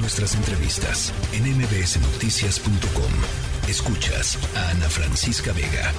[0.00, 3.68] Nuestras entrevistas en mbsnoticias.com.
[3.68, 5.92] Escuchas a Ana Francisca Vega.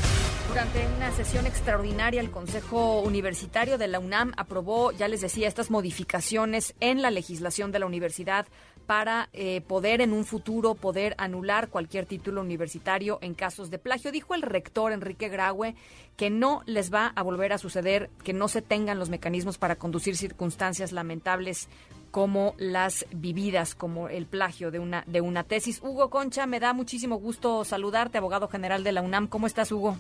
[0.48, 5.70] Durante una sesión extraordinaria, el Consejo Universitario de la UNAM aprobó, ya les decía, estas
[5.70, 8.48] modificaciones en la legislación de la universidad
[8.86, 14.12] para eh, poder en un futuro poder anular cualquier título universitario en casos de plagio.
[14.12, 15.76] Dijo el rector Enrique Graue
[16.18, 19.76] que no les va a volver a suceder que no se tengan los mecanismos para
[19.76, 21.70] conducir circunstancias lamentables
[22.12, 25.82] como las vividas, como el plagio de una, de una tesis.
[25.82, 29.28] Hugo Concha, me da muchísimo gusto saludarte, abogado general de la UNAM.
[29.28, 29.98] ¿Cómo estás, Hugo?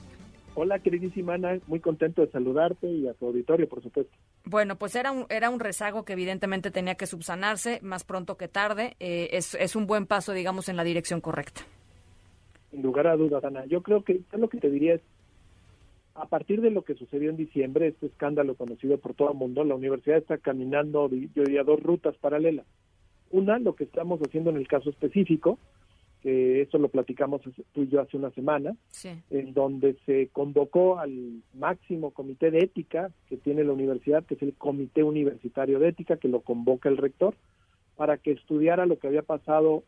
[0.55, 4.11] Hola, queridísima Ana, muy contento de saludarte y a tu auditorio, por supuesto.
[4.43, 8.47] Bueno, pues era un, era un rezago que evidentemente tenía que subsanarse más pronto que
[8.47, 8.95] tarde.
[8.99, 11.61] Eh, es, es un buen paso, digamos, en la dirección correcta.
[12.71, 13.65] Sin lugar a dudas, Ana.
[13.67, 15.01] Yo creo que lo que te diría es,
[16.19, 19.63] a partir de lo que sucedió en diciembre, este escándalo conocido por todo el mundo,
[19.63, 22.65] la universidad está caminando, yo diría, dos rutas paralelas.
[23.31, 25.57] Una, lo que estamos haciendo en el caso específico,
[26.21, 28.75] que eso lo platicamos tú y yo hace una semana,
[29.29, 34.41] en donde se convocó al máximo comité de ética que tiene la universidad, que es
[34.41, 37.35] el Comité Universitario de Ética, que lo convoca el rector,
[37.95, 39.83] para que estudiara lo que había pasado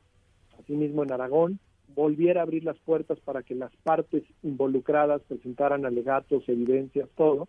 [0.57, 1.59] asimismo en Aragón,
[1.95, 7.47] volviera a abrir las puertas para que las partes involucradas presentaran alegatos, evidencias, todo,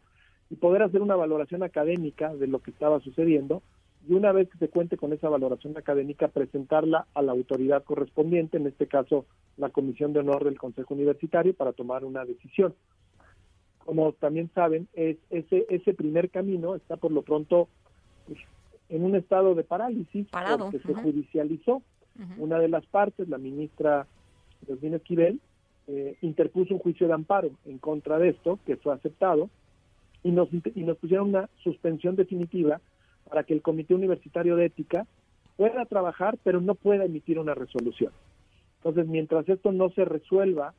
[0.51, 3.63] y poder hacer una valoración académica de lo que estaba sucediendo
[4.09, 8.57] y una vez que se cuente con esa valoración académica, presentarla a la autoridad correspondiente,
[8.57, 9.27] en este caso
[9.57, 12.75] la Comisión de Honor del Consejo Universitario, para tomar una decisión.
[13.79, 17.69] Como también saben, es, ese, ese primer camino está por lo pronto
[18.27, 18.41] pues,
[18.89, 20.71] en un estado de parálisis, Parado.
[20.71, 21.83] porque se judicializó.
[22.37, 24.07] Una de las partes, la ministra
[24.67, 25.41] Yasmín Esquivel,
[25.89, 29.51] eh, interpuso un juicio de amparo en contra de esto, que fue aceptado,
[30.23, 32.81] y nos, y nos pusieron una suspensión definitiva
[33.29, 35.07] para que el Comité Universitario de Ética
[35.57, 38.13] pueda trabajar, pero no pueda emitir una resolución.
[38.79, 40.75] Entonces, mientras esto no se resuelva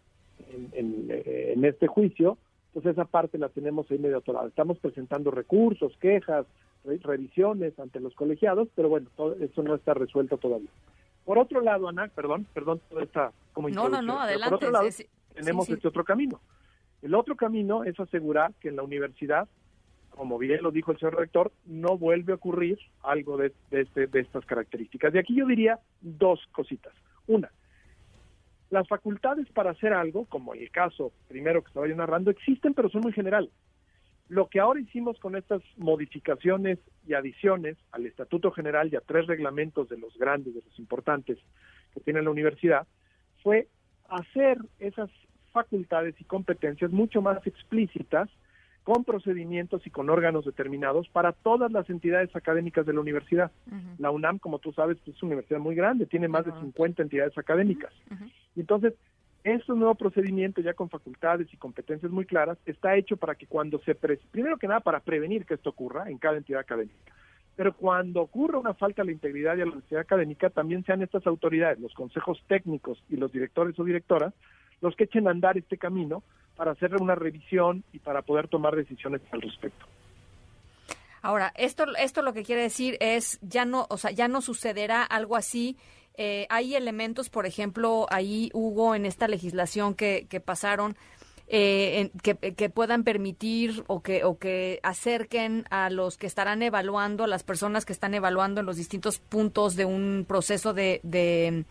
[0.74, 2.38] en, eh, este juicio,
[2.74, 4.48] pues esa parte la tenemos ahí medio atorada.
[4.48, 6.46] Estamos presentando recursos, quejas,
[6.84, 10.70] revisiones ante los colegiados, pero bueno, todo eso no está resuelto todavía.
[11.26, 14.50] Por otro lado, Ana, perdón, perdón, toda esta como No, no, no, adelante.
[14.50, 14.88] Por otro lado,
[15.34, 16.42] tenemos este otro camino.
[17.02, 19.48] El otro camino es asegurar que en la universidad
[20.16, 24.20] como bien lo dijo el señor rector, no vuelve a ocurrir algo de, este, de
[24.20, 25.12] estas características.
[25.14, 26.94] De aquí yo diría dos cositas.
[27.28, 27.52] Una,
[28.70, 32.90] las facultades para hacer algo, como el caso primero que estaba yo narrando, existen, pero
[32.90, 33.52] son muy generales.
[34.30, 39.28] Lo que ahora hicimos con estas modificaciones y adiciones al Estatuto General y a tres
[39.28, 41.38] reglamentos de los grandes, de los importantes
[41.94, 42.88] que tiene la universidad,
[43.44, 43.68] fue
[44.10, 45.10] hacer esas
[45.52, 48.30] facultades y competencias mucho más explícitas
[48.84, 53.52] con procedimientos y con órganos determinados para todas las entidades académicas de la universidad.
[53.98, 57.38] La UNAM, como tú sabes, es una universidad muy grande, tiene más de 50 entidades
[57.38, 57.94] académicas.
[58.56, 58.94] Entonces,
[59.44, 63.80] este nuevo procedimiento ya con facultades y competencias muy claras está hecho para que cuando
[63.80, 67.14] se, primero que nada para prevenir que esto ocurra en cada entidad académica,
[67.56, 71.02] pero cuando ocurra una falta a la integridad y a la universidad académica, también sean
[71.02, 74.34] estas autoridades, los consejos técnicos y los directores o directoras,
[74.82, 76.24] los que echen a andar este camino
[76.56, 79.86] para hacerle una revisión y para poder tomar decisiones al respecto.
[81.22, 85.04] Ahora, esto, esto lo que quiere decir es ya no, o sea, ya no sucederá
[85.04, 85.78] algo así.
[86.16, 90.96] Eh, hay elementos, por ejemplo, ahí hubo en esta legislación que, que pasaron
[91.48, 97.26] eh, que, que, puedan permitir o que, o que acerquen a los que estarán evaluando,
[97.26, 101.66] a las personas que están evaluando en los distintos puntos de un proceso de, de,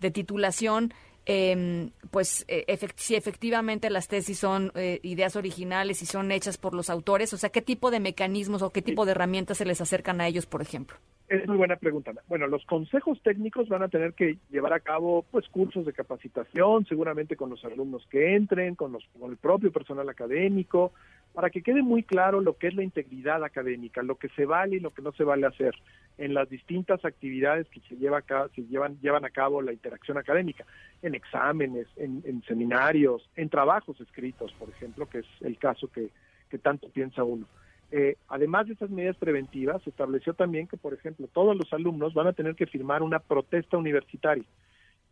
[0.00, 0.92] de titulación,
[1.26, 6.74] eh, pues eh, si efectivamente las tesis son eh, ideas originales y son hechas por
[6.74, 9.80] los autores, o sea, ¿qué tipo de mecanismos o qué tipo de herramientas se les
[9.80, 10.98] acercan a ellos, por ejemplo?
[11.28, 12.12] Es muy buena pregunta.
[12.28, 16.84] Bueno, los consejos técnicos van a tener que llevar a cabo pues cursos de capacitación,
[16.86, 20.92] seguramente con los alumnos que entren, con, los, con el propio personal académico,
[21.32, 24.76] para que quede muy claro lo que es la integridad académica, lo que se vale
[24.76, 25.74] y lo que no se vale hacer
[26.16, 28.22] en las distintas actividades que se, lleva
[28.54, 30.64] se llevan, llevan a cabo la interacción académica,
[31.02, 36.10] en exámenes, en, seminarios, en trabajos escritos, por ejemplo, que es el caso que,
[36.62, 37.48] tanto piensa uno.
[37.96, 42.12] Eh, además de esas medidas preventivas, se estableció también que, por ejemplo, todos los alumnos
[42.12, 44.42] van a tener que firmar una protesta universitaria,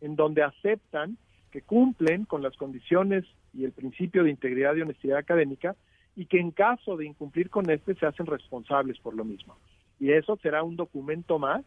[0.01, 1.17] en donde aceptan
[1.49, 5.77] que cumplen con las condiciones y el principio de integridad y honestidad académica
[6.17, 9.55] y que en caso de incumplir con este se hacen responsables por lo mismo.
[9.97, 11.63] Y eso será un documento más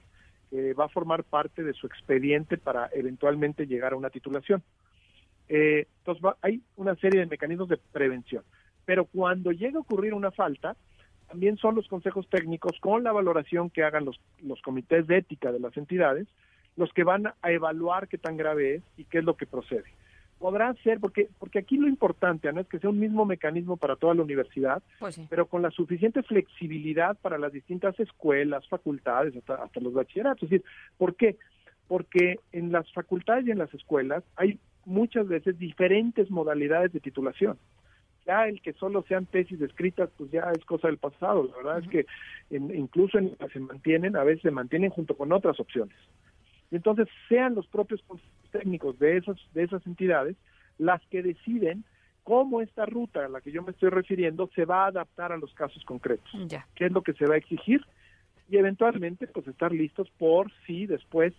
[0.51, 4.63] que va a formar parte de su expediente para eventualmente llegar a una titulación.
[5.49, 8.45] Eh, entonces hay una serie de mecanismos de prevención.
[8.85, 10.77] Pero cuando llegue a ocurrir una falta,
[11.29, 15.53] también son los consejos técnicos con la valoración que hagan los, los comités de ética
[15.53, 16.27] de las entidades
[16.77, 19.85] los que van a evaluar qué tan grave es y qué es lo que procede.
[20.39, 22.61] Podrá ser, porque, porque aquí lo importante ¿no?
[22.61, 26.23] es que sea un mismo mecanismo para toda la universidad, Pues pero con la suficiente
[26.23, 30.43] flexibilidad para las distintas escuelas, facultades, hasta, hasta los bachilleratos.
[30.43, 30.65] Es decir,
[30.99, 31.37] ¿por qué?
[31.89, 37.57] Porque en las facultades y en las escuelas hay muchas veces diferentes modalidades de titulación
[38.27, 41.45] ya el que solo sean tesis escritas, pues ya es cosa del pasado.
[41.45, 42.07] La verdad es que
[42.51, 45.97] incluso en se mantienen, a veces se mantienen junto con otras opciones.
[46.71, 48.03] Y entonces sean los propios
[48.51, 50.37] técnicos de esas, de esas entidades
[50.79, 51.85] las que deciden
[52.25, 55.37] cómo esta ruta a la que yo me estoy refiriendo se va a adaptar a
[55.37, 56.29] los casos concretos.
[56.49, 56.67] Ya.
[56.75, 57.81] ¿Qué es lo que se va a exigir?
[58.49, 61.33] Y eventualmente, pues estar listos por si después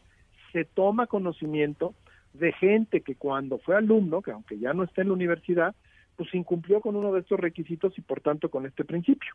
[0.54, 1.94] se toma conocimiento
[2.34, 5.76] de gente que cuando fue alumno, que aunque ya no está en la universidad,
[6.18, 9.34] pues incumplió con uno de estos requisitos y por tanto con este principio.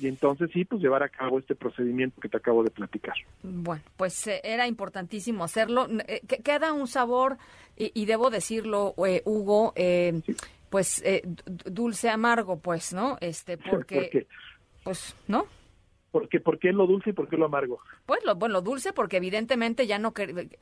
[0.00, 3.14] Y entonces sí, pues llevar a cabo este procedimiento que te acabo de platicar.
[3.42, 5.86] Bueno, pues eh, era importantísimo hacerlo.
[6.08, 7.38] Eh, queda un sabor,
[7.76, 9.74] y, debo decirlo, eh, Hugo,
[10.70, 11.02] pues
[11.44, 13.18] dulce amargo, pues, ¿no?
[13.20, 14.26] Este, porque,
[14.82, 15.46] pues, ¿no?
[16.14, 17.80] Porque, ¿Por qué lo dulce y por qué lo amargo?
[18.06, 20.14] Pues lo, bueno, dulce porque evidentemente ya no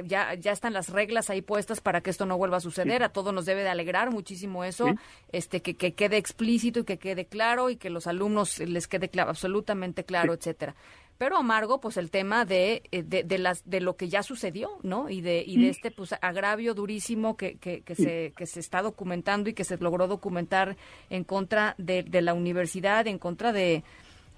[0.02, 3.02] ya, ya están las reglas ahí puestas para que esto no vuelva a suceder.
[3.02, 4.86] A todos nos debe de alegrar muchísimo eso,
[5.30, 9.10] este que, que, quede explícito y que quede claro y que los alumnos les quede
[9.10, 10.74] claro, absolutamente claro, etcétera.
[11.18, 15.10] Pero amargo, pues el tema de, eh, de, las de lo que ya sucedió, ¿no?
[15.10, 18.80] Y de y de este pues agravio durísimo que, que, que se que se está
[18.80, 20.78] documentando y que se logró documentar
[21.10, 23.84] en contra de, de la universidad, en contra de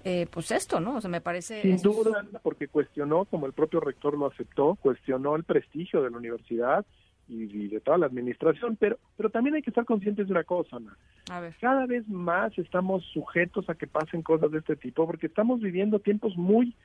[0.07, 0.97] eh, pues esto, ¿no?
[0.97, 1.63] O sea, me parece...
[1.63, 6.17] Sin duda, porque cuestionó, como el propio rector lo aceptó, cuestionó el prestigio de la
[6.17, 6.85] universidad
[7.27, 10.75] y, de toda la administración, pero, pero también hay que estar conscientes de una cosa,
[10.75, 10.95] Ana.
[11.31, 11.55] A ver.
[11.59, 15.97] Cada vez más estamos sujetos a que pasen cosas de este tipo, porque estamos viviendo
[15.97, 16.75] tiempos muy,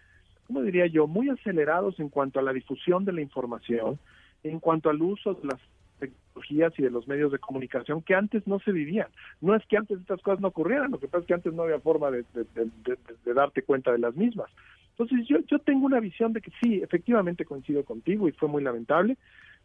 [0.46, 3.98] ¿cómo diría yo?, muy acelerados en cuanto a la difusión de la información,
[4.44, 5.60] en cuanto al uso de las
[6.00, 9.08] tecnologías y de los medios de comunicación que antes no se vivían.
[9.40, 11.62] No es que antes estas cosas no ocurrieran, lo que pasa es que antes no
[11.62, 12.24] había forma de,
[13.24, 14.50] darte cuenta de las mismas.
[14.98, 18.62] Entonces yo, yo tengo una visión de que sí, efectivamente coincido contigo y fue muy
[18.62, 19.16] lamentable,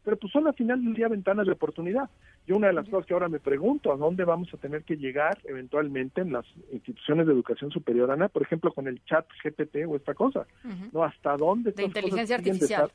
[0.05, 2.09] pero pues son al final del día ventanas de oportunidad.
[2.45, 4.97] Yo una de las cosas que ahora me pregunto, ¿a dónde vamos a tener que
[4.97, 8.29] llegar eventualmente en las instituciones de educación superior, Ana?
[8.29, 10.45] Por ejemplo, con el chat GPT o esta cosa,
[10.93, 11.03] ¿no?
[11.03, 11.71] ¿Hasta dónde?
[11.71, 12.91] De inteligencia artificial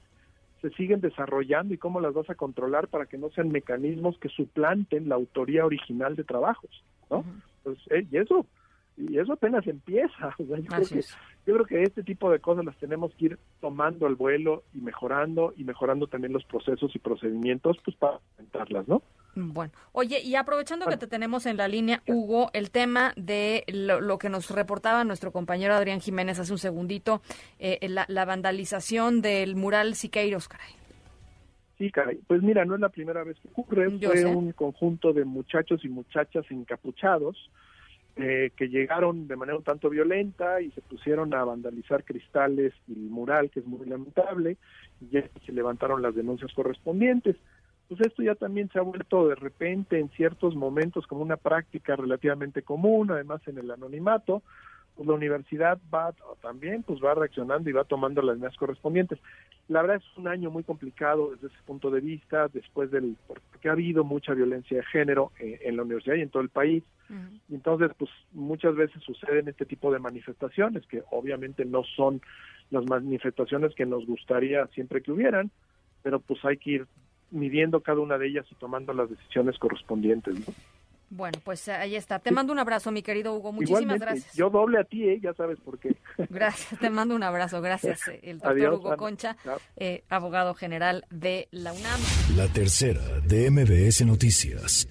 [0.60, 4.28] se siguen desarrollando y cómo las vas a controlar para que no sean mecanismos que
[4.28, 7.24] suplanten la autoría original de trabajos, ¿no?
[7.62, 7.78] pues,
[8.10, 8.46] y eso
[8.96, 10.34] y eso apenas empieza.
[10.38, 11.00] yo, creo que,
[11.46, 14.80] yo creo que este tipo de cosas las tenemos que ir tomando al vuelo y
[14.80, 19.02] mejorando y mejorando también los procesos y procedimientos pues para aumentarlas, ¿no?
[19.34, 24.18] Bueno, oye, y aprovechando que te tenemos en la línea, Hugo, el tema de lo,
[24.18, 27.22] que nos reportaba nuestro compañero Adrián Jiménez hace un segundito,
[27.58, 30.72] eh, la, vandalización del mural Siqueiros, caray.
[31.78, 32.20] Sí, caray.
[32.26, 33.88] Pues mira, no es la primera vez que ocurre.
[33.98, 37.50] Fue un conjunto de muchachos y muchachas encapuchados
[38.16, 42.92] eh, que llegaron de manera un tanto violenta y se pusieron a vandalizar cristales y
[42.92, 44.58] el mural, que es muy lamentable,
[45.00, 47.36] y ya se levantaron las denuncias correspondientes
[47.90, 51.96] pues esto ya también se ha vuelto de repente en ciertos momentos como una práctica
[51.96, 54.44] relativamente común, además en el anonimato,
[54.94, 59.18] pues la universidad va también pues va reaccionando y va tomando las medidas correspondientes.
[59.66, 63.68] La verdad es un año muy complicado desde ese punto de vista, después del porque
[63.68, 66.84] ha habido mucha violencia de género eh, en, la universidad y en todo el país.
[67.48, 72.20] y entonces, pues muchas veces suceden este tipo de manifestaciones que obviamente no son
[72.70, 75.50] las manifestaciones que nos gustaría siempre que hubieran,
[76.04, 76.86] pero pues hay que ir
[77.30, 80.36] midiendo cada una de ellas y tomando las decisiones correspondientes.
[81.10, 82.20] Bueno, pues ahí está.
[82.20, 83.52] Te mando un abrazo, mi querido Hugo.
[83.52, 84.32] Muchísimas gracias.
[84.34, 85.18] Yo doble a ti, ¿eh?
[85.20, 85.96] ya sabes por qué.
[86.30, 87.60] Gracias, te mando un abrazo.
[87.60, 89.36] Gracias, eh, el doctor Hugo Concha,
[89.76, 92.00] eh, abogado general de la UNAM.
[92.36, 94.86] La tercera de MBS Noticias.